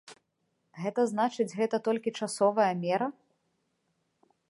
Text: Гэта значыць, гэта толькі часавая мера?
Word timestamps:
Гэта 0.85 1.05
значыць, 1.11 1.47
гэта 1.61 1.81
толькі 1.89 2.15
часавая 2.27 2.73
мера? 2.83 3.07